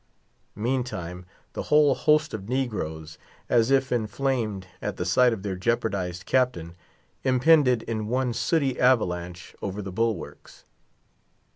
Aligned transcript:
Meantime, 0.55 1.27
the 1.53 1.61
whole 1.69 1.93
host 1.93 2.33
of 2.33 2.49
negroes, 2.49 3.19
as 3.47 3.69
if 3.69 3.91
inflamed 3.91 4.65
at 4.81 4.97
the 4.97 5.05
sight 5.05 5.31
of 5.31 5.43
their 5.43 5.55
jeopardized 5.55 6.25
captain, 6.25 6.73
impended 7.23 7.83
in 7.83 8.07
one 8.07 8.33
sooty 8.33 8.79
avalanche 8.79 9.55
over 9.61 9.79
the 9.79 9.91
bulwarks. 9.91 10.65